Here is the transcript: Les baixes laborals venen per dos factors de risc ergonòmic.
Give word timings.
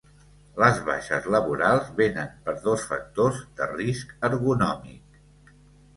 Les 0.61 0.79
baixes 0.87 1.27
laborals 1.35 1.91
venen 2.01 2.33
per 2.47 2.55
dos 2.65 2.85
factors 2.93 3.45
de 3.61 3.71
risc 3.75 4.17
ergonòmic. 4.31 5.25